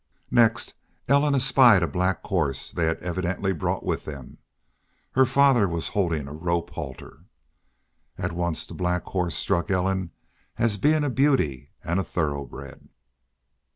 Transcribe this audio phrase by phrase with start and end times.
[0.31, 0.73] Next
[1.07, 4.39] Ellen espied a black horse they had evidently brought with them.
[5.11, 7.25] Her father was holding a rope halter.
[8.17, 10.09] At once the black horse struck Ellen
[10.57, 12.89] as being a beauty and a thoroughbred.